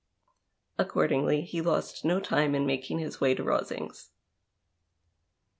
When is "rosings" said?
3.43-4.09